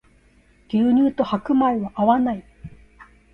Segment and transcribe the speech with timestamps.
[0.73, 2.43] 牛乳と白米は合わない